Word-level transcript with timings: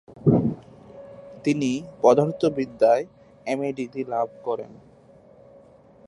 তিনি 1.45 1.71
পদার্থবিদ্যায় 2.01 3.03
M A 3.45 3.69
degree 3.73 4.03
লাভ 4.03 4.27
করেন। 4.43 4.71